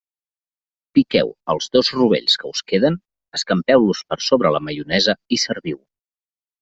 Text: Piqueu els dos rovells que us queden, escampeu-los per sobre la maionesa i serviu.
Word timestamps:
Piqueu 0.97 1.27
els 1.53 1.67
dos 1.77 1.91
rovells 1.97 2.39
que 2.43 2.51
us 2.53 2.65
queden, 2.71 2.97
escampeu-los 3.41 4.01
per 4.13 4.19
sobre 4.29 4.53
la 4.57 4.63
maionesa 4.71 5.17
i 5.39 5.41
serviu. 5.47 5.79